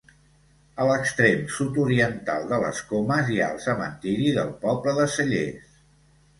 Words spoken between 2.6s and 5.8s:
les Comes hi ha el cementiri del poble de Cellers.